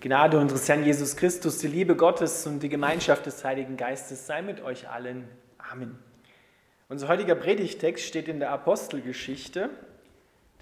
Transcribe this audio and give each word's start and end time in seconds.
Die 0.00 0.08
Gnade 0.08 0.38
unseres 0.38 0.66
Herrn 0.66 0.82
Jesus 0.82 1.14
Christus, 1.14 1.58
die 1.58 1.66
Liebe 1.66 1.94
Gottes 1.94 2.46
und 2.46 2.62
die 2.62 2.70
Gemeinschaft 2.70 3.26
des 3.26 3.44
Heiligen 3.44 3.76
Geistes 3.76 4.26
sei 4.26 4.40
mit 4.40 4.62
euch 4.62 4.88
allen. 4.88 5.28
Amen. 5.58 5.98
Unser 6.88 7.08
heutiger 7.08 7.34
Predigtext 7.34 8.06
steht 8.06 8.26
in 8.26 8.40
der 8.40 8.50
Apostelgeschichte, 8.50 9.68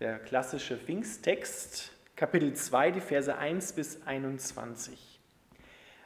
der 0.00 0.18
klassische 0.18 0.76
Pfingsttext, 0.76 1.92
Kapitel 2.16 2.52
2, 2.52 2.90
die 2.90 3.00
Verse 3.00 3.38
1 3.38 3.74
bis 3.74 4.04
21. 4.04 5.20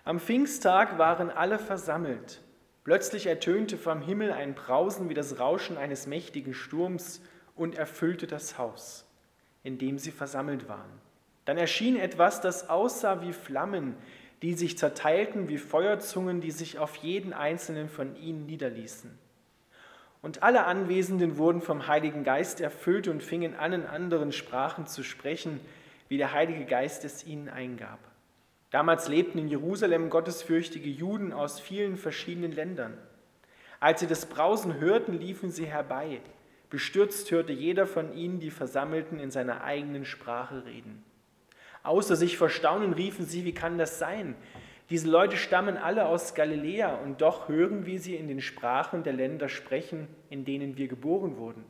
Am 0.04 0.20
Pfingsttag 0.20 0.98
waren 0.98 1.30
alle 1.30 1.58
versammelt. 1.58 2.42
Plötzlich 2.84 3.24
ertönte 3.24 3.78
vom 3.78 4.02
Himmel 4.02 4.30
ein 4.30 4.54
Brausen 4.54 5.08
wie 5.08 5.14
das 5.14 5.38
Rauschen 5.38 5.78
eines 5.78 6.06
mächtigen 6.06 6.52
Sturms 6.52 7.22
und 7.56 7.76
erfüllte 7.76 8.26
das 8.26 8.58
Haus, 8.58 9.06
in 9.62 9.78
dem 9.78 9.96
sie 9.96 10.10
versammelt 10.10 10.68
waren. 10.68 11.00
Dann 11.44 11.58
erschien 11.58 11.96
etwas, 11.96 12.40
das 12.40 12.70
aussah 12.70 13.22
wie 13.22 13.32
Flammen, 13.32 13.96
die 14.42 14.54
sich 14.54 14.76
zerteilten 14.76 15.48
wie 15.48 15.58
Feuerzungen, 15.58 16.40
die 16.40 16.50
sich 16.50 16.78
auf 16.78 16.96
jeden 16.96 17.32
einzelnen 17.32 17.88
von 17.88 18.16
ihnen 18.16 18.46
niederließen. 18.46 19.10
Und 20.20 20.42
alle 20.42 20.66
Anwesenden 20.66 21.36
wurden 21.36 21.62
vom 21.62 21.88
Heiligen 21.88 22.22
Geist 22.22 22.60
erfüllt 22.60 23.08
und 23.08 23.22
fingen 23.22 23.56
an, 23.56 23.72
in 23.72 23.86
anderen 23.86 24.32
Sprachen 24.32 24.86
zu 24.86 25.02
sprechen, 25.02 25.60
wie 26.08 26.16
der 26.16 26.32
Heilige 26.32 26.64
Geist 26.64 27.04
es 27.04 27.26
ihnen 27.26 27.48
eingab. 27.48 27.98
Damals 28.70 29.08
lebten 29.08 29.38
in 29.38 29.48
Jerusalem 29.48 30.10
gottesfürchtige 30.10 30.88
Juden 30.88 31.32
aus 31.32 31.60
vielen 31.60 31.96
verschiedenen 31.96 32.52
Ländern. 32.52 32.96
Als 33.80 34.00
sie 34.00 34.06
das 34.06 34.26
Brausen 34.26 34.78
hörten, 34.78 35.18
liefen 35.18 35.50
sie 35.50 35.66
herbei. 35.66 36.20
Bestürzt 36.70 37.30
hörte 37.30 37.52
jeder 37.52 37.86
von 37.86 38.16
ihnen 38.16 38.38
die 38.38 38.50
Versammelten 38.50 39.18
in 39.18 39.30
seiner 39.30 39.64
eigenen 39.64 40.04
Sprache 40.04 40.64
reden. 40.64 41.04
Außer 41.82 42.16
sich 42.16 42.36
vor 42.36 42.48
Staunen 42.48 42.92
riefen 42.92 43.26
sie, 43.26 43.44
wie 43.44 43.54
kann 43.54 43.78
das 43.78 43.98
sein? 43.98 44.34
Diese 44.90 45.08
Leute 45.08 45.36
stammen 45.36 45.76
alle 45.76 46.06
aus 46.06 46.34
Galiläa 46.34 46.94
und 46.96 47.22
doch 47.22 47.48
hören 47.48 47.86
wir 47.86 47.98
sie 47.98 48.14
in 48.14 48.28
den 48.28 48.40
Sprachen 48.40 49.02
der 49.02 49.14
Länder 49.14 49.48
sprechen, 49.48 50.06
in 50.28 50.44
denen 50.44 50.76
wir 50.76 50.86
geboren 50.86 51.38
wurden. 51.38 51.64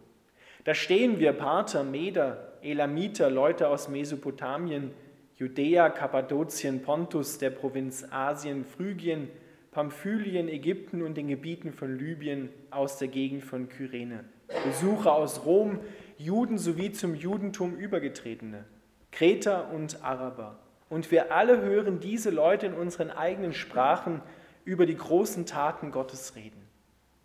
Da 0.65 0.75
stehen 0.75 1.19
wir, 1.19 1.33
Parther, 1.33 1.85
Meder, 1.85 2.53
Elamiter, 2.63 3.31
Leute 3.31 3.69
aus 3.69 3.89
Mesopotamien, 3.89 4.93
Judäa, 5.37 5.89
Kappadokien, 5.91 6.83
Pontus, 6.83 7.39
der 7.39 7.51
Provinz 7.51 8.07
Asien, 8.11 8.65
Phrygien, 8.65 9.29
Pamphylien, 9.73 10.49
Ägypten 10.49 11.03
und 11.03 11.17
den 11.17 11.29
Gebieten 11.29 11.73
von 11.73 11.99
Libyen 11.99 12.51
aus 12.71 12.99
der 12.99 13.09
Gegend 13.09 13.43
von 13.45 13.69
Kyrene. 13.69 14.25
Besucher 14.65 15.15
aus 15.15 15.45
Rom, 15.45 15.81
Juden 16.19 16.59
sowie 16.59 16.93
zum 16.93 17.15
Judentum 17.15 17.75
übergetretene. 17.77 18.65
Kreter 19.13 19.71
und 19.71 20.03
Araber. 20.03 20.57
Und 20.89 21.11
wir 21.11 21.33
alle 21.33 21.61
hören 21.61 22.01
diese 22.01 22.31
Leute 22.31 22.67
in 22.67 22.75
unseren 22.75 23.11
eigenen 23.11 23.53
Sprachen 23.53 24.21
über 24.65 24.85
die 24.85 24.97
großen 24.97 25.47
Taten 25.47 25.91
Gottes 25.91 26.35
reden. 26.35 26.61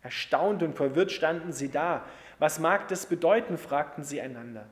Erstaunt 0.02 0.62
und 0.62 0.74
verwirrt 0.74 1.10
standen 1.10 1.52
sie 1.52 1.70
da. 1.70 2.04
Was 2.38 2.60
mag 2.60 2.88
das 2.88 3.06
bedeuten? 3.06 3.58
fragten 3.58 4.04
sie 4.04 4.20
einander. 4.20 4.66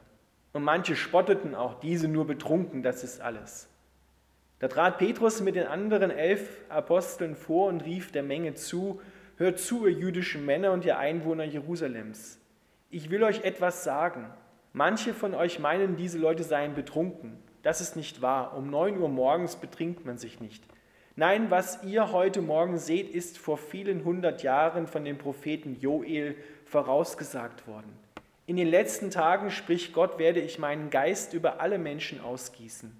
Und 0.52 0.62
manche 0.62 0.96
spotteten 0.96 1.54
auch, 1.54 1.80
diese 1.80 2.08
nur 2.08 2.26
betrunken, 2.26 2.82
das 2.82 3.04
ist 3.04 3.20
alles. 3.20 3.68
Da 4.58 4.68
trat 4.68 4.98
Petrus 4.98 5.42
mit 5.42 5.56
den 5.56 5.66
anderen 5.66 6.10
elf 6.10 6.64
Aposteln 6.70 7.36
vor 7.36 7.68
und 7.68 7.84
rief 7.84 8.12
der 8.12 8.22
Menge 8.22 8.54
zu, 8.54 9.00
Hört 9.38 9.58
zu, 9.58 9.86
ihr 9.86 9.92
jüdischen 9.92 10.46
Männer 10.46 10.72
und 10.72 10.86
ihr 10.86 10.98
Einwohner 10.98 11.44
Jerusalems. 11.44 12.38
Ich 12.88 13.10
will 13.10 13.22
euch 13.22 13.44
etwas 13.44 13.84
sagen. 13.84 14.32
Manche 14.78 15.14
von 15.14 15.34
euch 15.34 15.58
meinen, 15.58 15.96
diese 15.96 16.18
Leute 16.18 16.44
seien 16.44 16.74
betrunken. 16.74 17.38
Das 17.62 17.80
ist 17.80 17.96
nicht 17.96 18.20
wahr. 18.20 18.54
Um 18.54 18.68
9 18.68 18.98
Uhr 18.98 19.08
morgens 19.08 19.56
betrinkt 19.56 20.04
man 20.04 20.18
sich 20.18 20.38
nicht. 20.38 20.62
Nein, 21.14 21.50
was 21.50 21.82
ihr 21.82 22.12
heute 22.12 22.42
Morgen 22.42 22.76
seht, 22.76 23.08
ist 23.08 23.38
vor 23.38 23.56
vielen 23.56 24.04
hundert 24.04 24.42
Jahren 24.42 24.86
von 24.86 25.02
dem 25.02 25.16
Propheten 25.16 25.78
Joel 25.80 26.36
vorausgesagt 26.66 27.66
worden. 27.66 27.90
In 28.44 28.56
den 28.56 28.68
letzten 28.68 29.10
Tagen, 29.10 29.50
spricht 29.50 29.94
Gott, 29.94 30.18
werde 30.18 30.40
ich 30.40 30.58
meinen 30.58 30.90
Geist 30.90 31.32
über 31.32 31.58
alle 31.62 31.78
Menschen 31.78 32.20
ausgießen. 32.20 32.94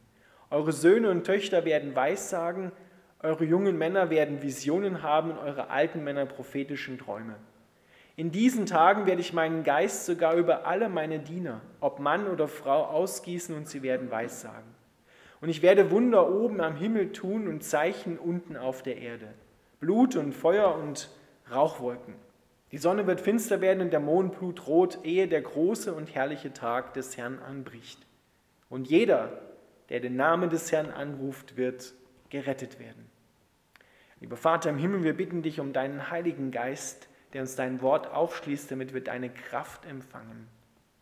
Eure 0.48 0.72
Söhne 0.72 1.10
und 1.10 1.24
Töchter 1.24 1.66
werden 1.66 1.94
Weissagen, 1.94 2.72
eure 3.20 3.44
jungen 3.44 3.76
Männer 3.76 4.08
werden 4.08 4.40
Visionen 4.40 5.02
haben 5.02 5.32
und 5.32 5.38
eure 5.40 5.68
alten 5.68 6.02
Männer 6.02 6.24
prophetischen 6.24 6.96
Träume. 6.96 7.36
In 8.18 8.32
diesen 8.32 8.64
Tagen 8.64 9.04
werde 9.04 9.20
ich 9.20 9.34
meinen 9.34 9.62
Geist 9.62 10.06
sogar 10.06 10.36
über 10.36 10.66
alle 10.66 10.88
meine 10.88 11.18
Diener, 11.18 11.60
ob 11.80 12.00
Mann 12.00 12.26
oder 12.28 12.48
Frau, 12.48 12.84
ausgießen 12.84 13.54
und 13.54 13.68
sie 13.68 13.82
werden 13.82 14.10
Weissagen. 14.10 14.74
Und 15.42 15.50
ich 15.50 15.60
werde 15.60 15.90
Wunder 15.90 16.30
oben 16.30 16.62
am 16.62 16.76
Himmel 16.76 17.12
tun 17.12 17.46
und 17.46 17.62
Zeichen 17.62 18.18
unten 18.18 18.56
auf 18.56 18.82
der 18.82 18.96
Erde. 18.96 19.28
Blut 19.80 20.16
und 20.16 20.32
Feuer 20.32 20.74
und 20.74 21.10
Rauchwolken. 21.52 22.14
Die 22.72 22.78
Sonne 22.78 23.06
wird 23.06 23.20
finster 23.20 23.60
werden 23.60 23.82
und 23.82 23.92
der 23.92 24.00
Mond 24.00 24.38
blutrot, 24.38 24.98
ehe 25.04 25.28
der 25.28 25.42
große 25.42 25.92
und 25.92 26.14
herrliche 26.14 26.54
Tag 26.54 26.94
des 26.94 27.18
Herrn 27.18 27.38
anbricht. 27.38 28.06
Und 28.70 28.88
jeder, 28.88 29.42
der 29.90 30.00
den 30.00 30.16
Namen 30.16 30.48
des 30.48 30.72
Herrn 30.72 30.90
anruft, 30.90 31.58
wird 31.58 31.92
gerettet 32.30 32.80
werden. 32.80 33.10
Lieber 34.20 34.38
Vater 34.38 34.70
im 34.70 34.78
Himmel, 34.78 35.04
wir 35.04 35.14
bitten 35.14 35.42
dich 35.42 35.60
um 35.60 35.74
deinen 35.74 36.10
Heiligen 36.10 36.50
Geist, 36.50 37.08
der 37.32 37.42
uns 37.42 37.56
dein 37.56 37.82
Wort 37.82 38.06
aufschließt, 38.08 38.70
damit 38.70 38.94
wir 38.94 39.02
deine 39.02 39.30
Kraft 39.30 39.84
empfangen. 39.84 40.48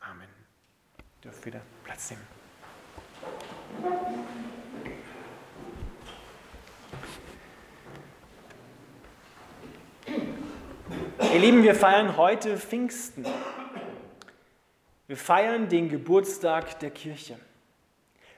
Amen. 0.01 0.29
Dürft 1.23 1.45
wieder 1.45 1.61
Platz 1.85 2.11
nehmen. 2.11 2.23
Ihr 11.33 11.41
Lieben, 11.41 11.63
wir 11.63 11.75
feiern 11.75 12.17
heute 12.17 12.57
Pfingsten. 12.57 13.25
Wir 15.07 15.17
feiern 15.17 15.69
den 15.69 15.89
Geburtstag 15.89 16.79
der 16.81 16.91
Kirche. 16.91 17.39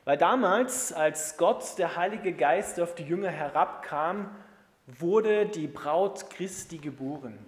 Weil 0.04 0.16
damals, 0.16 0.92
als 0.92 1.36
Gott, 1.36 1.78
der 1.78 1.96
Heilige 1.96 2.32
Geist, 2.32 2.80
auf 2.80 2.94
die 2.94 3.04
Jünger 3.04 3.30
herabkam, 3.30 4.30
wurde 4.86 5.46
die 5.46 5.66
Braut 5.66 6.30
Christi 6.30 6.78
geboren 6.78 7.38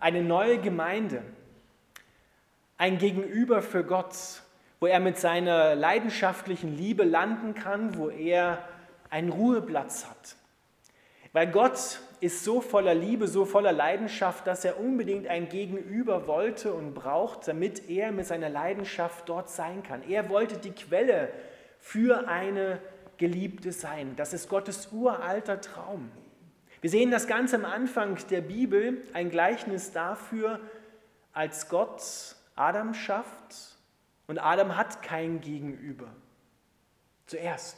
eine 0.00 0.22
neue 0.22 0.58
Gemeinde, 0.58 1.22
ein 2.76 2.98
Gegenüber 2.98 3.62
für 3.62 3.84
Gott, 3.84 4.14
wo 4.80 4.86
er 4.86 5.00
mit 5.00 5.18
seiner 5.18 5.74
leidenschaftlichen 5.74 6.76
Liebe 6.76 7.04
landen 7.04 7.54
kann, 7.54 7.96
wo 7.96 8.08
er 8.08 8.62
einen 9.10 9.30
Ruheplatz 9.30 10.06
hat. 10.06 10.36
Weil 11.32 11.48
Gott 11.50 12.00
ist 12.20 12.44
so 12.44 12.60
voller 12.60 12.94
Liebe, 12.94 13.28
so 13.28 13.44
voller 13.44 13.72
Leidenschaft, 13.72 14.46
dass 14.46 14.64
er 14.64 14.80
unbedingt 14.80 15.26
ein 15.26 15.48
Gegenüber 15.48 16.26
wollte 16.26 16.72
und 16.72 16.94
braucht, 16.94 17.46
damit 17.48 17.88
er 17.88 18.12
mit 18.12 18.26
seiner 18.26 18.48
Leidenschaft 18.48 19.28
dort 19.28 19.50
sein 19.50 19.82
kann. 19.82 20.02
Er 20.08 20.28
wollte 20.28 20.58
die 20.58 20.72
Quelle 20.72 21.30
für 21.80 22.28
eine 22.28 22.80
Geliebte 23.18 23.72
sein. 23.72 24.14
Das 24.16 24.32
ist 24.32 24.48
Gottes 24.48 24.88
uralter 24.92 25.60
Traum. 25.60 26.10
Wir 26.80 26.90
sehen 26.90 27.10
das 27.10 27.26
ganz 27.26 27.54
am 27.54 27.64
Anfang 27.64 28.18
der 28.30 28.40
Bibel, 28.40 29.02
ein 29.12 29.30
Gleichnis 29.30 29.90
dafür, 29.90 30.60
als 31.32 31.68
Gott 31.68 32.36
Adam 32.54 32.94
schafft 32.94 33.76
und 34.26 34.38
Adam 34.38 34.76
hat 34.76 35.02
kein 35.02 35.40
Gegenüber. 35.40 36.08
Zuerst. 37.26 37.76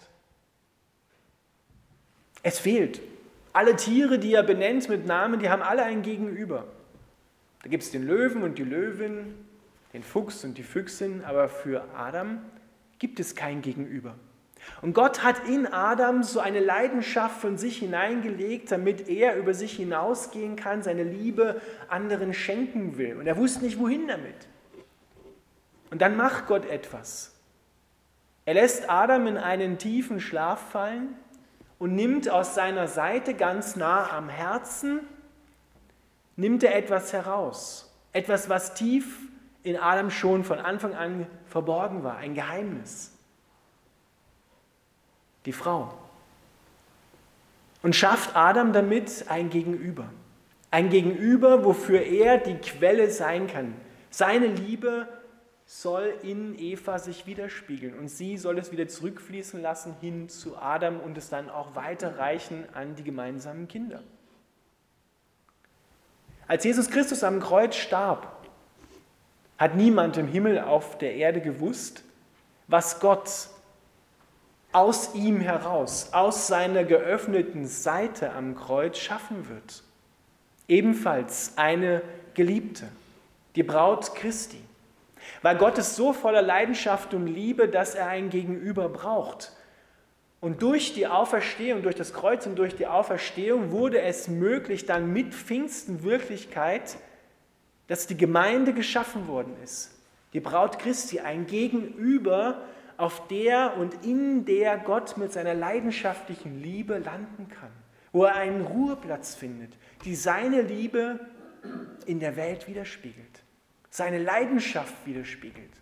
Es 2.42 2.58
fehlt. 2.58 3.00
Alle 3.52 3.76
Tiere, 3.76 4.18
die 4.18 4.34
er 4.34 4.42
benennt 4.42 4.88
mit 4.88 5.06
Namen, 5.06 5.40
die 5.40 5.50
haben 5.50 5.62
alle 5.62 5.82
ein 5.82 6.02
Gegenüber. 6.02 6.66
Da 7.62 7.68
gibt 7.68 7.82
es 7.82 7.90
den 7.90 8.06
Löwen 8.06 8.42
und 8.42 8.58
die 8.58 8.64
Löwin, 8.64 9.34
den 9.92 10.02
Fuchs 10.02 10.44
und 10.44 10.56
die 10.56 10.62
Füchsin, 10.62 11.24
aber 11.24 11.48
für 11.48 11.84
Adam 11.94 12.40
gibt 12.98 13.18
es 13.18 13.34
kein 13.34 13.60
Gegenüber. 13.60 14.14
Und 14.82 14.94
Gott 14.94 15.22
hat 15.22 15.46
in 15.46 15.66
Adam 15.66 16.22
so 16.22 16.40
eine 16.40 16.60
Leidenschaft 16.60 17.40
von 17.40 17.58
sich 17.58 17.78
hineingelegt, 17.78 18.72
damit 18.72 19.08
er 19.08 19.36
über 19.36 19.54
sich 19.54 19.76
hinausgehen 19.76 20.56
kann, 20.56 20.82
seine 20.82 21.04
Liebe 21.04 21.60
anderen 21.88 22.32
schenken 22.32 22.96
will. 22.96 23.16
Und 23.16 23.26
er 23.26 23.36
wusste 23.36 23.64
nicht, 23.64 23.78
wohin 23.78 24.08
damit. 24.08 24.48
Und 25.90 26.00
dann 26.00 26.16
macht 26.16 26.46
Gott 26.46 26.64
etwas. 26.64 27.34
Er 28.46 28.54
lässt 28.54 28.88
Adam 28.88 29.26
in 29.26 29.36
einen 29.36 29.78
tiefen 29.78 30.20
Schlaf 30.20 30.70
fallen 30.70 31.14
und 31.78 31.94
nimmt 31.94 32.28
aus 32.30 32.54
seiner 32.54 32.88
Seite 32.88 33.34
ganz 33.34 33.76
nah 33.76 34.10
am 34.10 34.28
Herzen, 34.28 35.00
nimmt 36.36 36.62
er 36.62 36.74
etwas 36.74 37.12
heraus. 37.12 37.94
Etwas, 38.12 38.48
was 38.48 38.74
tief 38.74 39.18
in 39.62 39.76
Adam 39.76 40.10
schon 40.10 40.42
von 40.42 40.58
Anfang 40.58 40.94
an 40.94 41.26
verborgen 41.46 42.02
war, 42.02 42.16
ein 42.16 42.34
Geheimnis 42.34 43.12
die 45.46 45.52
Frau. 45.52 45.94
Und 47.82 47.96
schafft 47.96 48.36
Adam 48.36 48.72
damit 48.72 49.26
ein 49.28 49.50
Gegenüber. 49.50 50.10
Ein 50.70 50.90
Gegenüber, 50.90 51.64
wofür 51.64 52.02
er 52.02 52.38
die 52.38 52.56
Quelle 52.56 53.10
sein 53.10 53.46
kann. 53.46 53.74
Seine 54.10 54.46
Liebe, 54.46 55.08
soll 55.72 56.12
in 56.24 56.58
Eva 56.58 56.98
sich 56.98 57.28
widerspiegeln 57.28 57.96
und 57.96 58.08
sie 58.08 58.36
soll 58.36 58.58
es 58.58 58.72
wieder 58.72 58.88
zurückfließen 58.88 59.62
lassen 59.62 59.94
hin 60.00 60.28
zu 60.28 60.58
Adam 60.58 60.98
und 60.98 61.16
es 61.16 61.28
dann 61.28 61.48
auch 61.48 61.76
weiterreichen 61.76 62.64
an 62.74 62.96
die 62.96 63.04
gemeinsamen 63.04 63.68
Kinder. 63.68 64.02
Als 66.48 66.64
Jesus 66.64 66.90
Christus 66.90 67.22
am 67.22 67.38
Kreuz 67.38 67.76
starb, 67.76 68.48
hat 69.58 69.76
niemand 69.76 70.16
im 70.16 70.26
Himmel 70.26 70.58
auf 70.58 70.98
der 70.98 71.14
Erde 71.14 71.40
gewusst, 71.40 72.02
was 72.66 72.98
Gott 72.98 73.30
aus 74.72 75.14
ihm 75.14 75.40
heraus, 75.40 76.10
aus 76.12 76.46
seiner 76.46 76.84
geöffneten 76.84 77.66
Seite 77.66 78.32
am 78.32 78.54
Kreuz 78.54 78.98
schaffen 78.98 79.48
wird. 79.48 79.82
Ebenfalls 80.68 81.54
eine 81.56 82.02
Geliebte, 82.34 82.88
die 83.56 83.64
Braut 83.64 84.14
Christi. 84.14 84.62
Weil 85.42 85.56
Gott 85.56 85.78
ist 85.78 85.96
so 85.96 86.12
voller 86.12 86.42
Leidenschaft 86.42 87.14
und 87.14 87.26
Liebe, 87.26 87.68
dass 87.68 87.94
er 87.94 88.06
ein 88.06 88.30
Gegenüber 88.30 88.88
braucht. 88.88 89.52
Und 90.40 90.62
durch 90.62 90.94
die 90.94 91.06
Auferstehung, 91.06 91.82
durch 91.82 91.96
das 91.96 92.14
Kreuz 92.14 92.46
und 92.46 92.56
durch 92.56 92.74
die 92.74 92.86
Auferstehung 92.86 93.72
wurde 93.72 94.00
es 94.00 94.28
möglich, 94.28 94.86
dann 94.86 95.12
mit 95.12 95.34
Pfingsten 95.34 96.02
Wirklichkeit, 96.02 96.96
dass 97.88 98.06
die 98.06 98.16
Gemeinde 98.16 98.72
geschaffen 98.72 99.28
worden 99.28 99.54
ist. 99.62 99.90
Die 100.32 100.40
Braut 100.40 100.78
Christi, 100.78 101.20
ein 101.20 101.46
Gegenüber, 101.46 102.62
auf 103.00 103.26
der 103.28 103.76
und 103.78 104.04
in 104.04 104.44
der 104.44 104.76
Gott 104.78 105.16
mit 105.16 105.32
seiner 105.32 105.54
leidenschaftlichen 105.54 106.62
Liebe 106.62 106.98
landen 106.98 107.48
kann, 107.48 107.72
wo 108.12 108.24
er 108.24 108.34
einen 108.34 108.62
Ruheplatz 108.62 109.34
findet, 109.34 109.72
die 110.04 110.14
seine 110.14 110.62
Liebe 110.62 111.20
in 112.06 112.20
der 112.20 112.36
Welt 112.36 112.68
widerspiegelt, 112.68 113.42
seine 113.88 114.18
Leidenschaft 114.18 114.94
widerspiegelt. 115.06 115.72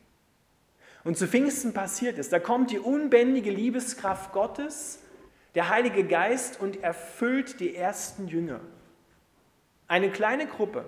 Und 1.05 1.17
zu 1.17 1.27
Pfingsten 1.27 1.73
passiert 1.73 2.19
es, 2.19 2.29
da 2.29 2.39
kommt 2.39 2.71
die 2.71 2.79
unbändige 2.79 3.51
Liebeskraft 3.51 4.33
Gottes, 4.33 5.01
der 5.55 5.71
Heilige 5.71 6.05
Geist 6.05 6.61
und 6.61 6.83
erfüllt 6.83 7.61
die 7.61 7.75
ersten 7.75 8.29
Jünger. 8.29 8.61
Eine 9.89 10.11
kleine 10.11 10.47
Gruppe. 10.47 10.85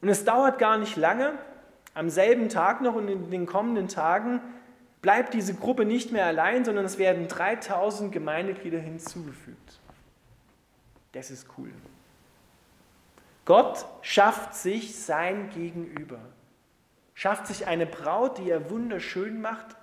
Und 0.00 0.08
es 0.08 0.24
dauert 0.24 0.58
gar 0.58 0.78
nicht 0.78 0.96
lange, 0.96 1.34
am 1.92 2.08
selben 2.08 2.48
Tag 2.48 2.80
noch 2.80 2.94
und 2.94 3.08
in 3.08 3.30
den 3.30 3.46
kommenden 3.46 3.88
Tagen 3.88 4.40
bleibt 5.02 5.34
diese 5.34 5.54
Gruppe 5.54 5.84
nicht 5.84 6.12
mehr 6.12 6.26
allein, 6.26 6.64
sondern 6.64 6.84
es 6.84 6.98
werden 6.98 7.28
3000 7.28 8.12
Gemeindeglieder 8.12 8.78
hinzugefügt. 8.78 9.80
Das 11.12 11.30
ist 11.30 11.46
cool. 11.58 11.70
Gott 13.44 13.84
schafft 14.02 14.54
sich 14.54 14.96
sein 14.96 15.50
Gegenüber, 15.50 16.20
schafft 17.14 17.46
sich 17.46 17.66
eine 17.66 17.86
Braut, 17.86 18.38
die 18.38 18.50
er 18.50 18.70
wunderschön 18.70 19.40
macht, 19.40 19.76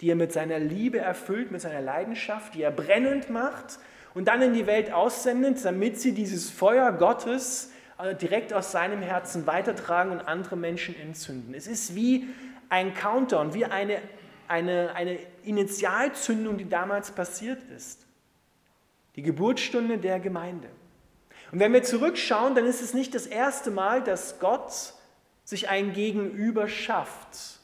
die 0.00 0.10
er 0.10 0.16
mit 0.16 0.32
seiner 0.32 0.58
Liebe 0.58 0.98
erfüllt, 0.98 1.50
mit 1.50 1.60
seiner 1.60 1.80
Leidenschaft, 1.80 2.54
die 2.54 2.62
er 2.62 2.72
brennend 2.72 3.30
macht 3.30 3.78
und 4.12 4.28
dann 4.28 4.42
in 4.42 4.52
die 4.52 4.66
Welt 4.66 4.92
aussendet, 4.92 5.64
damit 5.64 6.00
sie 6.00 6.12
dieses 6.12 6.50
Feuer 6.50 6.92
Gottes 6.92 7.72
äh, 7.98 8.14
direkt 8.14 8.52
aus 8.52 8.72
seinem 8.72 9.00
Herzen 9.00 9.46
weitertragen 9.46 10.12
und 10.12 10.20
andere 10.28 10.56
Menschen 10.56 10.98
entzünden. 10.98 11.54
Es 11.54 11.66
ist 11.66 11.94
wie 11.94 12.28
ein 12.68 12.92
Countdown, 12.92 13.54
wie 13.54 13.64
eine 13.64 13.98
eine, 14.48 14.94
eine 14.94 15.18
Initialzündung, 15.44 16.58
die 16.58 16.68
damals 16.68 17.10
passiert 17.10 17.62
ist. 17.74 18.06
Die 19.16 19.22
Geburtsstunde 19.22 19.98
der 19.98 20.20
Gemeinde. 20.20 20.68
Und 21.52 21.60
wenn 21.60 21.72
wir 21.72 21.82
zurückschauen, 21.82 22.54
dann 22.54 22.66
ist 22.66 22.82
es 22.82 22.94
nicht 22.94 23.14
das 23.14 23.26
erste 23.26 23.70
Mal, 23.70 24.02
dass 24.02 24.40
Gott 24.40 24.94
sich 25.44 25.68
ein 25.68 25.92
Gegenüber 25.92 26.68
schafft. 26.68 27.60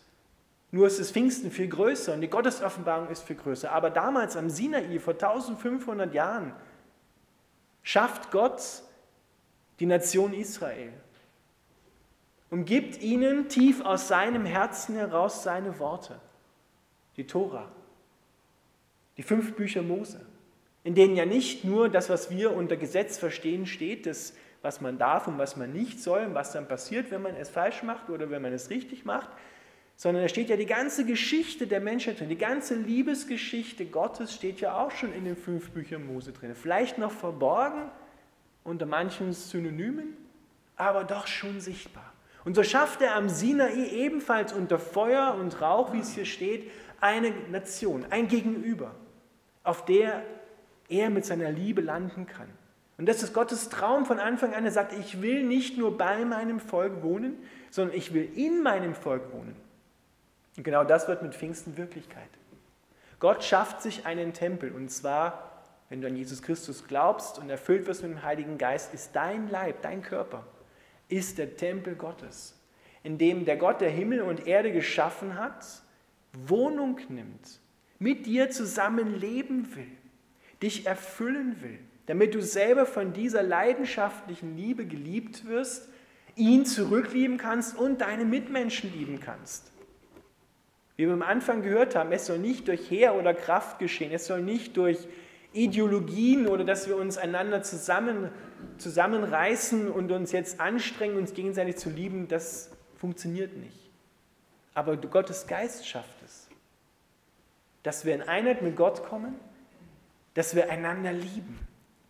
Nur 0.71 0.87
ist 0.87 1.01
es 1.01 1.11
Pfingsten 1.11 1.51
viel 1.51 1.69
größer 1.69 2.15
und 2.15 2.21
die 2.21 2.29
Gottesoffenbarung 2.29 3.09
ist 3.09 3.25
viel 3.25 3.37
größer. 3.37 3.73
Aber 3.73 3.91
damals 3.91 4.37
am 4.37 4.51
Sinai 4.51 5.01
vor 5.01 5.15
1500 5.15 6.15
Jahren 6.15 6.55
schafft 7.83 8.31
Gott 8.31 8.63
die 9.81 9.87
Nation 9.87 10.33
Israel 10.33 10.93
und 12.51 12.67
gibt 12.67 13.01
ihnen 13.01 13.49
tief 13.49 13.85
aus 13.85 14.07
seinem 14.07 14.45
Herzen 14.45 14.95
heraus 14.95 15.43
seine 15.43 15.79
Worte 15.81 16.21
die 17.21 17.27
Tora, 17.27 17.71
die 19.19 19.23
fünf 19.23 19.55
Bücher 19.55 19.83
Mose, 19.83 20.25
in 20.85 20.95
denen 20.95 21.17
ja 21.17 21.27
nicht 21.27 21.67
nur 21.67 21.91
das, 21.91 22.09
was 22.09 22.31
wir 22.31 22.57
unter 22.57 22.79
Gesetz 22.79 23.19
verstehen, 23.19 23.67
steht, 23.67 24.07
das, 24.07 24.35
was 24.63 24.81
man 24.81 24.97
darf 24.97 25.29
und 25.29 25.37
was 25.37 25.55
man 25.55 25.71
nicht 25.71 26.01
soll 26.01 26.25
und 26.25 26.35
was 26.35 26.53
dann 26.53 26.67
passiert, 26.67 27.11
wenn 27.11 27.21
man 27.21 27.37
es 27.37 27.51
falsch 27.51 27.83
macht 27.83 28.09
oder 28.09 28.31
wenn 28.31 28.41
man 28.41 28.55
es 28.55 28.71
richtig 28.71 29.05
macht, 29.05 29.29
sondern 29.97 30.23
da 30.23 30.29
steht 30.31 30.49
ja 30.49 30.57
die 30.57 30.65
ganze 30.65 31.05
Geschichte 31.05 31.67
der 31.67 31.81
Menschheit 31.81 32.21
drin, 32.21 32.31
die 32.31 32.39
ganze 32.39 32.75
Liebesgeschichte 32.75 33.85
Gottes 33.85 34.35
steht 34.35 34.63
ja 34.63 34.79
auch 34.79 34.91
schon 34.91 35.13
in 35.13 35.27
den 35.27 35.37
fünf 35.37 35.73
Büchern 35.73 36.07
Mose 36.07 36.33
drin. 36.33 36.55
Vielleicht 36.55 36.97
noch 36.97 37.13
verborgen 37.13 37.91
unter 38.65 38.87
manchen 38.87 39.35
Synonymen, 39.35 40.17
aber 40.77 41.05
doch 41.05 41.27
schon 41.27 41.61
sichtbar. 41.61 42.15
Und 42.45 42.55
so 42.55 42.63
schafft 42.63 43.03
er 43.03 43.17
am 43.17 43.29
Sinai 43.29 43.89
ebenfalls 43.91 44.53
unter 44.53 44.79
Feuer 44.79 45.37
und 45.39 45.61
Rauch, 45.61 45.93
wie 45.93 46.01
es 46.01 46.15
hier 46.15 46.25
steht, 46.25 46.71
eine 47.01 47.31
Nation, 47.51 48.07
ein 48.11 48.29
Gegenüber, 48.29 48.95
auf 49.63 49.85
der 49.85 50.23
er 50.89 51.11
mit 51.11 51.25
seiner 51.25 51.51
Liebe 51.51 51.81
landen 51.81 52.27
kann. 52.27 52.49
Und 52.99 53.07
das 53.07 53.23
ist 53.23 53.33
Gottes 53.33 53.71
Traum 53.71 54.05
von 54.05 54.19
Anfang 54.19 54.55
an. 54.55 54.65
Er 54.65 54.73
sagt, 54.73 54.93
ich 54.93 55.23
will 55.23 55.43
nicht 55.43 55.79
nur 55.79 55.97
bei 55.97 56.25
meinem 56.25 56.61
Volk 56.61 57.03
wohnen, 57.03 57.39
sondern 57.71 57.97
ich 57.97 58.13
will 58.13 58.29
in 58.35 58.63
meinem 58.63 58.95
Volk 58.95 59.33
wohnen. 59.33 59.57
Und 60.57 60.65
genau 60.65 60.85
das 60.85 61.09
wird 61.09 61.23
mit 61.23 61.35
Pfingsten 61.35 61.79
Wirklichkeit. 61.79 62.29
Gott 63.19 63.45
schafft 63.45 63.81
sich 63.83 64.07
einen 64.07 64.33
Tempel 64.33 64.73
und 64.73 64.91
zwar, 64.91 65.63
wenn 65.89 66.01
du 66.01 66.09
an 66.09 66.17
Jesus 66.17 66.43
Christus 66.43 66.87
glaubst 66.87 67.39
und 67.39 67.49
erfüllt 67.49 67.87
wirst 67.87 68.03
mit 68.03 68.13
dem 68.13 68.23
Heiligen 68.23 68.59
Geist, 68.59 68.93
ist 68.93 69.15
dein 69.15 69.49
Leib, 69.49 69.83
dein 69.83 70.03
Körper, 70.03 70.45
ist 71.11 71.39
der 71.39 71.57
Tempel 71.57 71.95
Gottes, 71.95 72.59
in 73.03 73.19
dem 73.19 73.45
der 73.45 73.57
Gott, 73.57 73.81
der 73.81 73.91
Himmel 73.91 74.23
und 74.23 74.47
Erde 74.47 74.73
geschaffen 74.73 75.39
hat, 75.39 75.65
Wohnung 76.33 76.99
nimmt, 77.09 77.61
mit 77.99 78.27
dir 78.27 78.51
zusammen 78.51 79.19
leben 79.19 79.75
will, 79.75 79.91
dich 80.63 80.87
erfüllen 80.87 81.57
will, 81.61 81.79
damit 82.07 82.35
du 82.35 82.43
selber 82.43 82.87
von 82.87 83.13
dieser 83.13 83.43
leidenschaftlichen 83.43 84.57
Liebe 84.57 84.87
geliebt 84.87 85.47
wirst, 85.47 85.89
ihn 86.37 86.65
zurücklieben 86.65 87.37
kannst 87.37 87.77
und 87.77 88.01
deine 88.01 88.25
Mitmenschen 88.25 88.93
lieben 88.93 89.21
kannst. 89.21 89.71
Wie 90.97 91.07
wir 91.07 91.15
am 91.15 91.23
Anfang 91.23 91.63
gehört 91.63 91.97
haben, 91.97 92.13
es 92.13 92.27
soll 92.27 92.39
nicht 92.39 92.69
durch 92.69 92.91
Heer 92.91 93.15
oder 93.15 93.35
Kraft 93.35 93.79
geschehen, 93.79 94.13
es 94.13 94.27
soll 94.27 94.43
nicht 94.43 94.77
durch 94.77 94.99
Ideologien 95.53 96.47
oder 96.47 96.65
dass 96.65 96.89
wir 96.89 96.97
uns 96.97 97.19
einander 97.19 97.63
zusammen, 97.63 98.31
zusammenreißen 98.79 99.91
und 99.91 100.13
uns 100.13 100.33
jetzt 100.33 100.61
anstrengen, 100.61 101.17
uns 101.17 101.35
gegenseitig 101.35 101.77
zu 101.77 101.91
lieben, 101.91 102.29
das 102.29 102.71
funktioniert 102.97 103.57
nicht. 103.57 103.91
Aber 104.75 104.97
Gottes 104.97 105.47
Geist 105.47 105.87
schafft 105.87 106.21
dass 107.83 108.05
wir 108.05 108.15
in 108.15 108.23
Einheit 108.23 108.63
mit 108.63 108.77
Gott 108.77 109.05
kommen, 109.05 109.35
dass 110.35 110.55
wir 110.55 110.71
einander 110.71 111.13
lieben, 111.13 111.59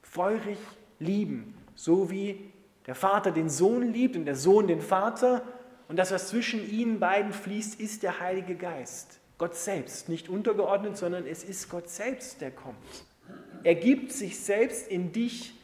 feurig 0.02 0.58
lieben, 0.98 1.54
so 1.74 2.10
wie 2.10 2.52
der 2.86 2.94
Vater 2.94 3.30
den 3.30 3.48
Sohn 3.48 3.92
liebt 3.92 4.16
und 4.16 4.24
der 4.24 4.36
Sohn 4.36 4.66
den 4.66 4.80
Vater. 4.80 5.42
Und 5.88 5.96
das, 5.96 6.12
was 6.12 6.28
zwischen 6.28 6.68
ihnen 6.68 7.00
beiden 7.00 7.32
fließt, 7.32 7.80
ist 7.80 8.02
der 8.02 8.20
Heilige 8.20 8.56
Geist. 8.56 9.20
Gott 9.38 9.54
selbst, 9.54 10.08
nicht 10.08 10.28
untergeordnet, 10.28 10.96
sondern 10.96 11.26
es 11.26 11.44
ist 11.44 11.70
Gott 11.70 11.88
selbst, 11.88 12.40
der 12.40 12.50
kommt. 12.50 12.76
Er 13.62 13.74
gibt 13.74 14.12
sich 14.12 14.38
selbst 14.38 14.88
in 14.88 15.12
dich 15.12 15.54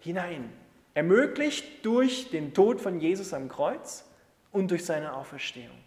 hinein. 0.00 0.50
Ermöglicht 0.94 1.84
durch 1.84 2.30
den 2.30 2.52
Tod 2.52 2.80
von 2.80 3.00
Jesus 3.00 3.32
am 3.32 3.48
Kreuz 3.48 4.04
und 4.50 4.70
durch 4.70 4.84
seine 4.84 5.14
Auferstehung. 5.14 5.78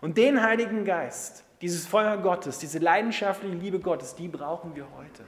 Und 0.00 0.16
den 0.16 0.42
Heiligen 0.42 0.84
Geist, 0.84 1.44
dieses 1.60 1.86
Feuer 1.86 2.18
Gottes, 2.18 2.58
diese 2.58 2.78
leidenschaftliche 2.78 3.56
Liebe 3.56 3.80
Gottes, 3.80 4.14
die 4.14 4.28
brauchen 4.28 4.76
wir 4.76 4.86
heute. 4.96 5.24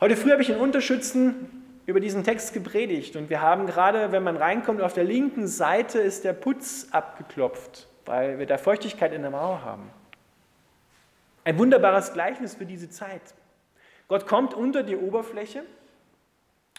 Heute 0.00 0.16
früh 0.16 0.30
habe 0.30 0.42
ich 0.42 0.50
in 0.50 0.56
Unterschützen 0.56 1.62
über 1.86 2.00
diesen 2.00 2.24
Text 2.24 2.54
gepredigt 2.54 3.16
und 3.16 3.30
wir 3.30 3.40
haben 3.40 3.66
gerade, 3.66 4.12
wenn 4.12 4.22
man 4.22 4.36
reinkommt, 4.36 4.80
auf 4.80 4.94
der 4.94 5.04
linken 5.04 5.46
Seite 5.46 5.98
ist 5.98 6.24
der 6.24 6.32
Putz 6.32 6.88
abgeklopft, 6.92 7.88
weil 8.06 8.38
wir 8.38 8.46
da 8.46 8.58
Feuchtigkeit 8.58 9.12
in 9.12 9.22
der 9.22 9.30
Mauer 9.30 9.64
haben. 9.64 9.90
Ein 11.44 11.58
wunderbares 11.58 12.12
Gleichnis 12.12 12.54
für 12.54 12.66
diese 12.66 12.90
Zeit. 12.90 13.22
Gott 14.08 14.26
kommt 14.26 14.54
unter 14.54 14.82
die 14.82 14.96
Oberfläche, 14.96 15.64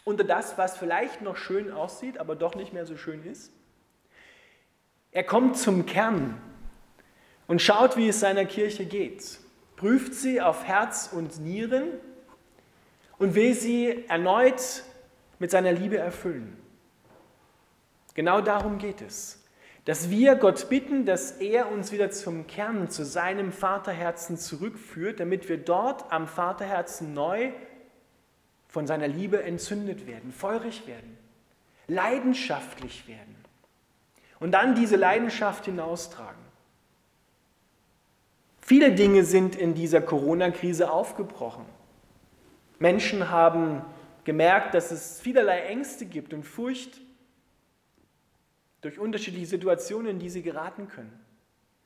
unter 0.04 0.24
das, 0.24 0.56
was 0.56 0.76
vielleicht 0.76 1.22
noch 1.22 1.36
schön 1.36 1.70
aussieht, 1.70 2.18
aber 2.18 2.36
doch 2.36 2.54
nicht 2.54 2.72
mehr 2.72 2.86
so 2.86 2.96
schön 2.96 3.24
ist. 3.24 3.52
Er 5.12 5.24
kommt 5.24 5.56
zum 5.56 5.86
Kern 5.86 6.40
und 7.46 7.60
schaut, 7.62 7.96
wie 7.96 8.08
es 8.08 8.20
seiner 8.20 8.44
Kirche 8.44 8.84
geht. 8.84 9.38
Prüft 9.76 10.14
sie 10.14 10.40
auf 10.40 10.64
Herz 10.64 11.10
und 11.12 11.40
Nieren 11.40 11.88
und 13.18 13.34
will 13.34 13.54
sie 13.54 14.06
erneut 14.08 14.82
mit 15.38 15.50
seiner 15.50 15.72
Liebe 15.72 15.98
erfüllen. 15.98 16.56
Genau 18.14 18.40
darum 18.40 18.78
geht 18.78 19.02
es. 19.02 19.43
Dass 19.84 20.08
wir 20.08 20.36
Gott 20.36 20.68
bitten, 20.70 21.04
dass 21.04 21.32
er 21.32 21.70
uns 21.70 21.92
wieder 21.92 22.10
zum 22.10 22.46
Kern, 22.46 22.88
zu 22.88 23.04
seinem 23.04 23.52
Vaterherzen 23.52 24.38
zurückführt, 24.38 25.20
damit 25.20 25.48
wir 25.48 25.58
dort 25.58 26.10
am 26.10 26.26
Vaterherzen 26.26 27.12
neu 27.12 27.52
von 28.68 28.86
seiner 28.86 29.08
Liebe 29.08 29.42
entzündet 29.42 30.06
werden, 30.06 30.32
feurig 30.32 30.86
werden, 30.86 31.18
leidenschaftlich 31.86 33.06
werden 33.06 33.36
und 34.40 34.52
dann 34.52 34.74
diese 34.74 34.96
Leidenschaft 34.96 35.66
hinaustragen. 35.66 36.42
Viele 38.60 38.92
Dinge 38.92 39.24
sind 39.24 39.54
in 39.54 39.74
dieser 39.74 40.00
Corona-Krise 40.00 40.90
aufgebrochen. 40.90 41.66
Menschen 42.78 43.28
haben 43.28 43.82
gemerkt, 44.24 44.72
dass 44.72 44.90
es 44.90 45.20
vielerlei 45.20 45.60
Ängste 45.60 46.06
gibt 46.06 46.32
und 46.32 46.44
Furcht 46.44 47.02
durch 48.84 48.98
unterschiedliche 48.98 49.46
Situationen, 49.46 50.12
in 50.12 50.18
die 50.18 50.30
sie 50.30 50.42
geraten 50.42 50.88
können. 50.88 51.18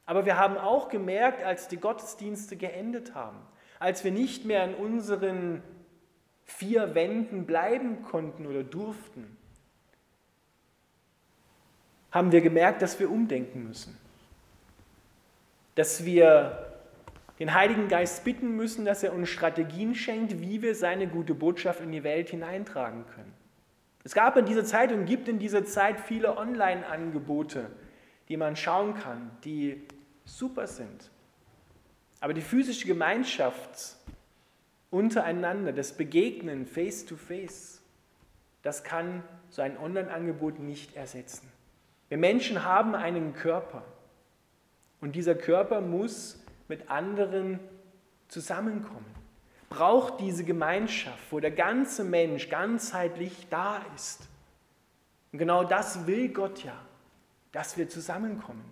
Aber 0.06 0.24
wir 0.24 0.38
haben 0.38 0.56
auch 0.56 0.88
gemerkt, 0.88 1.42
als 1.42 1.68
die 1.68 1.76
Gottesdienste 1.76 2.56
geendet 2.56 3.14
haben, 3.14 3.38
als 3.78 4.04
wir 4.04 4.10
nicht 4.10 4.44
mehr 4.44 4.64
in 4.64 4.74
unseren 4.74 5.62
vier 6.44 6.94
Wänden 6.94 7.46
bleiben 7.46 8.02
konnten 8.02 8.46
oder 8.46 8.64
durften, 8.64 9.36
haben 12.10 12.32
wir 12.32 12.40
gemerkt, 12.40 12.80
dass 12.82 12.98
wir 12.98 13.10
umdenken 13.10 13.64
müssen. 13.64 13.96
Dass 15.74 16.04
wir 16.04 16.66
den 17.38 17.54
Heiligen 17.54 17.88
Geist 17.88 18.24
bitten 18.24 18.56
müssen, 18.56 18.84
dass 18.84 19.02
er 19.02 19.12
uns 19.12 19.28
Strategien 19.28 19.94
schenkt, 19.94 20.40
wie 20.40 20.62
wir 20.62 20.74
seine 20.74 21.06
gute 21.06 21.34
Botschaft 21.34 21.80
in 21.80 21.92
die 21.92 22.02
Welt 22.02 22.30
hineintragen 22.30 23.04
können. 23.14 23.37
Es 24.08 24.14
gab 24.14 24.38
in 24.38 24.46
dieser 24.46 24.64
Zeit 24.64 24.90
und 24.90 25.04
gibt 25.04 25.28
in 25.28 25.38
dieser 25.38 25.66
Zeit 25.66 26.00
viele 26.00 26.38
Online-Angebote, 26.38 27.66
die 28.30 28.38
man 28.38 28.56
schauen 28.56 28.94
kann, 28.94 29.30
die 29.44 29.86
super 30.24 30.66
sind. 30.66 31.10
Aber 32.18 32.32
die 32.32 32.40
physische 32.40 32.86
Gemeinschaft 32.86 33.96
untereinander, 34.88 35.74
das 35.74 35.92
Begegnen 35.92 36.64
face-to-face, 36.64 37.82
-face, 37.82 37.82
das 38.62 38.82
kann 38.82 39.24
so 39.50 39.60
ein 39.60 39.76
Online-Angebot 39.76 40.58
nicht 40.58 40.96
ersetzen. 40.96 41.46
Wir 42.08 42.16
Menschen 42.16 42.64
haben 42.64 42.94
einen 42.94 43.34
Körper 43.34 43.84
und 45.02 45.16
dieser 45.16 45.34
Körper 45.34 45.82
muss 45.82 46.42
mit 46.66 46.88
anderen 46.88 47.60
zusammenkommen 48.28 49.17
braucht 49.68 50.20
diese 50.20 50.44
Gemeinschaft, 50.44 51.22
wo 51.30 51.40
der 51.40 51.50
ganze 51.50 52.04
Mensch 52.04 52.48
ganzheitlich 52.48 53.46
da 53.50 53.82
ist. 53.94 54.22
Und 55.32 55.38
genau 55.38 55.64
das 55.64 56.06
will 56.06 56.28
Gott 56.30 56.64
ja, 56.64 56.74
dass 57.52 57.76
wir 57.76 57.88
zusammenkommen. 57.88 58.64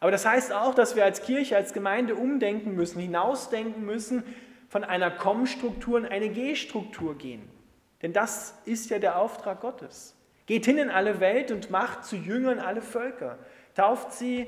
Aber 0.00 0.10
das 0.10 0.26
heißt 0.26 0.52
auch, 0.52 0.74
dass 0.74 0.96
wir 0.96 1.04
als 1.04 1.22
Kirche, 1.22 1.56
als 1.56 1.72
Gemeinde 1.72 2.14
umdenken 2.14 2.74
müssen, 2.74 3.00
hinausdenken 3.00 3.84
müssen, 3.84 4.22
von 4.68 4.84
einer 4.84 5.10
Komm-Struktur 5.10 5.98
in 5.98 6.06
eine 6.06 6.28
G-Struktur 6.28 7.16
gehen. 7.16 7.48
Denn 8.02 8.12
das 8.12 8.58
ist 8.64 8.90
ja 8.90 8.98
der 8.98 9.18
Auftrag 9.18 9.60
Gottes. 9.60 10.14
Geht 10.46 10.66
hin 10.66 10.78
in 10.78 10.90
alle 10.90 11.20
Welt 11.20 11.50
und 11.52 11.70
macht 11.70 12.04
zu 12.04 12.16
Jüngern 12.16 12.58
alle 12.58 12.82
Völker. 12.82 13.38
Tauft 13.74 14.12
sie 14.12 14.46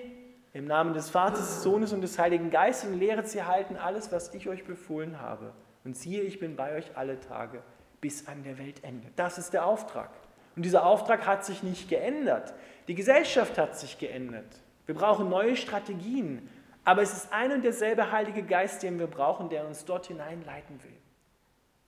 im 0.52 0.66
Namen 0.66 0.94
des 0.94 1.08
Vaters, 1.10 1.40
des 1.40 1.62
Sohnes 1.62 1.92
und 1.92 2.00
des 2.00 2.18
Heiligen 2.18 2.50
Geistes 2.50 2.90
und 2.90 2.98
lehret 2.98 3.28
sie 3.28 3.44
halten 3.44 3.76
alles, 3.76 4.12
was 4.12 4.34
ich 4.34 4.48
euch 4.48 4.64
befohlen 4.64 5.20
habe. 5.20 5.52
Und 5.86 5.96
siehe, 5.96 6.22
ich 6.22 6.40
bin 6.40 6.56
bei 6.56 6.74
euch 6.74 6.96
alle 6.96 7.20
Tage 7.20 7.62
bis 8.00 8.26
an 8.26 8.42
der 8.42 8.58
Weltende. 8.58 9.06
Das 9.14 9.38
ist 9.38 9.52
der 9.52 9.64
Auftrag. 9.64 10.10
Und 10.56 10.64
dieser 10.64 10.84
Auftrag 10.84 11.24
hat 11.28 11.44
sich 11.44 11.62
nicht 11.62 11.88
geändert. 11.88 12.54
Die 12.88 12.96
Gesellschaft 12.96 13.56
hat 13.56 13.78
sich 13.78 13.96
geändert. 13.96 14.48
Wir 14.86 14.96
brauchen 14.96 15.28
neue 15.28 15.54
Strategien. 15.54 16.48
Aber 16.82 17.02
es 17.02 17.12
ist 17.12 17.32
ein 17.32 17.52
und 17.52 17.62
derselbe 17.62 18.10
Heilige 18.10 18.42
Geist, 18.42 18.82
den 18.82 18.98
wir 18.98 19.06
brauchen, 19.06 19.48
der 19.48 19.64
uns 19.64 19.84
dort 19.84 20.06
hineinleiten 20.06 20.82
will. 20.82 20.96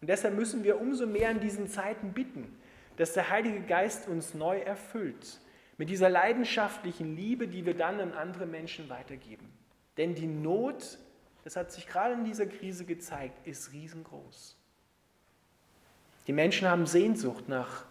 Und 0.01 0.09
deshalb 0.09 0.37
müssen 0.37 0.63
wir 0.63 0.81
umso 0.81 1.05
mehr 1.05 1.33
in 1.33 1.41
diesen 1.41 1.67
Zeiten 1.67 2.13
bitten, 2.13 2.57
dass 2.99 3.15
der 3.15 3.31
Heilige 3.31 3.63
Geist 3.63 4.07
uns 4.07 4.33
neu 4.33 4.61
erfüllt 4.61 5.41
mit 5.77 5.91
dieser 5.91 6.09
leidenschaftlichen 6.09 7.17
Liebe, 7.17 7.49
die 7.49 7.67
wir 7.67 7.75
dann 7.75 7.99
an 7.99 8.13
andere 8.13 8.47
Menschen 8.47 8.89
weitergeben. 8.89 9.53
Denn 9.97 10.15
die 10.15 10.29
Not 10.29 10.99
das 11.49 11.57
hat 11.57 11.73
sich 11.73 11.87
gerade 11.87 12.13
in 12.13 12.27
dieser 12.27 12.45
Krise 12.45 12.85
gezeigt, 12.85 13.47
ist 13.47 13.73
riesengroß. 13.73 14.55
Die 16.27 16.35
Menschen 16.35 16.69
haben 16.69 16.85
Sehnsucht 16.85 17.49
nach 17.49 17.87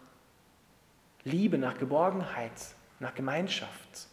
Liebe, 1.24 1.58
nach 1.58 1.76
Geborgenheit, 1.76 2.52
nach 3.00 3.16
Gemeinschaft. 3.16 4.06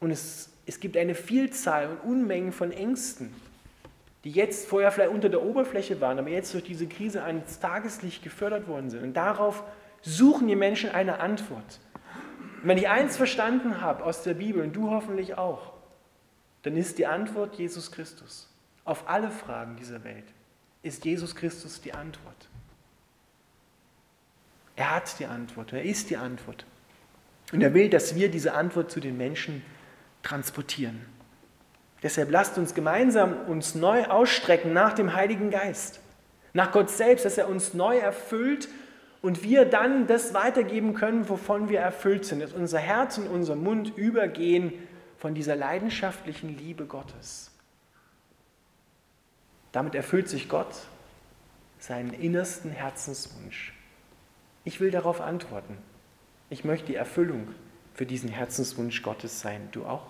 Und 0.00 0.10
es, 0.10 0.50
es 0.66 0.80
gibt 0.80 0.98
eine 0.98 1.14
Vielzahl 1.14 1.88
und 1.88 2.10
Unmengen 2.10 2.52
von 2.52 2.72
Ängsten, 2.72 3.34
die 4.24 4.32
jetzt 4.32 4.68
vorher 4.68 4.92
vielleicht 4.92 5.12
unter 5.12 5.30
der 5.30 5.42
Oberfläche 5.42 6.02
waren, 6.02 6.18
aber 6.18 6.28
jetzt 6.28 6.52
durch 6.52 6.64
diese 6.64 6.86
Krise 6.86 7.22
ans 7.22 7.58
Tageslicht 7.58 8.22
gefördert 8.22 8.68
worden 8.68 8.90
sind. 8.90 9.02
Und 9.02 9.14
darauf 9.14 9.64
suchen 10.02 10.46
die 10.46 10.56
Menschen 10.56 10.90
eine 10.90 11.20
Antwort. 11.20 11.80
Und 12.60 12.68
wenn 12.68 12.76
ich 12.76 12.90
eins 12.90 13.16
verstanden 13.16 13.80
habe 13.80 14.04
aus 14.04 14.24
der 14.24 14.34
Bibel, 14.34 14.62
und 14.62 14.76
du 14.76 14.90
hoffentlich 14.90 15.38
auch, 15.38 15.79
dann 16.62 16.76
ist 16.76 16.98
die 16.98 17.06
Antwort 17.06 17.56
Jesus 17.56 17.90
Christus. 17.90 18.48
Auf 18.84 19.08
alle 19.08 19.30
Fragen 19.30 19.76
dieser 19.76 20.04
Welt 20.04 20.24
ist 20.82 21.04
Jesus 21.04 21.34
Christus 21.34 21.80
die 21.80 21.92
Antwort. 21.92 22.48
Er 24.76 24.94
hat 24.94 25.18
die 25.18 25.26
Antwort, 25.26 25.72
er 25.72 25.82
ist 25.82 26.10
die 26.10 26.16
Antwort. 26.16 26.64
Und 27.52 27.62
er 27.62 27.74
will, 27.74 27.90
dass 27.90 28.14
wir 28.14 28.30
diese 28.30 28.54
Antwort 28.54 28.90
zu 28.90 29.00
den 29.00 29.16
Menschen 29.16 29.62
transportieren. 30.22 31.04
Deshalb 32.02 32.30
lasst 32.30 32.56
uns 32.56 32.74
gemeinsam 32.74 33.36
uns 33.46 33.74
neu 33.74 34.04
ausstrecken 34.06 34.72
nach 34.72 34.94
dem 34.94 35.14
Heiligen 35.14 35.50
Geist, 35.50 36.00
nach 36.54 36.72
Gott 36.72 36.90
selbst, 36.90 37.24
dass 37.24 37.36
er 37.36 37.48
uns 37.48 37.74
neu 37.74 37.98
erfüllt 37.98 38.68
und 39.20 39.42
wir 39.42 39.66
dann 39.66 40.06
das 40.06 40.32
weitergeben 40.32 40.94
können, 40.94 41.28
wovon 41.28 41.68
wir 41.68 41.80
erfüllt 41.80 42.24
sind, 42.24 42.40
dass 42.40 42.52
unser 42.52 42.78
Herz 42.78 43.18
und 43.18 43.26
unser 43.26 43.54
Mund 43.54 43.96
übergehen 43.96 44.72
von 45.20 45.34
dieser 45.34 45.54
leidenschaftlichen 45.54 46.56
Liebe 46.56 46.86
Gottes. 46.86 47.50
Damit 49.70 49.94
erfüllt 49.94 50.30
sich 50.30 50.48
Gott 50.48 50.74
seinen 51.78 52.14
innersten 52.14 52.70
Herzenswunsch. 52.70 53.74
Ich 54.64 54.80
will 54.80 54.90
darauf 54.90 55.20
antworten. 55.20 55.76
Ich 56.48 56.64
möchte 56.64 56.86
die 56.86 56.94
Erfüllung 56.94 57.48
für 57.94 58.06
diesen 58.06 58.30
Herzenswunsch 58.30 59.02
Gottes 59.02 59.40
sein. 59.40 59.68
Du 59.72 59.84
auch? 59.84 60.06